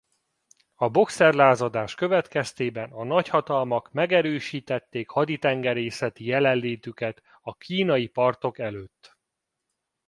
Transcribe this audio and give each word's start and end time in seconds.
A 0.75 0.89
bokszerlázadás 0.89 1.95
következtében 1.95 2.91
a 2.91 3.03
nagyhatalmak 3.03 3.91
megerősítették 3.91 5.09
haditengerészeti 5.09 6.25
jelenlétüket 6.25 7.21
a 7.41 7.55
kínai 7.55 8.07
partok 8.07 8.57
előtt. 8.59 9.17